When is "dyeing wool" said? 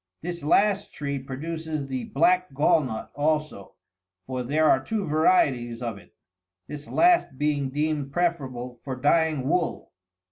8.95-9.91